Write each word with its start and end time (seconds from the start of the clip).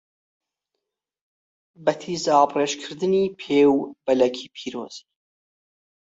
بە 1.83 1.93
تیزابڕێژکردنی 2.01 3.25
پێ 3.39 3.61
و 3.73 3.75
بەلەکی 4.05 4.51
پیرۆزی 4.55 5.03